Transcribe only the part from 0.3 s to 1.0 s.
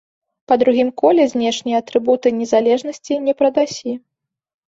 Па другім